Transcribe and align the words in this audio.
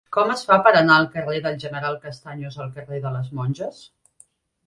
Com 0.15 0.31
es 0.35 0.39
fa 0.51 0.55
per 0.67 0.69
anar 0.77 0.93
del 0.99 1.09
carrer 1.17 1.41
del 1.47 1.59
General 1.63 1.99
Castaños 2.07 2.57
al 2.65 2.71
carrer 2.79 3.01
de 3.05 3.11
les 3.17 3.31
Monges? 3.41 3.83